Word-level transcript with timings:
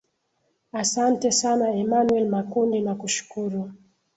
asante 0.81 1.29
sana 1.41 1.67
emanuel 1.81 2.25
makundi 2.35 2.77
nakushukuru 2.85 3.61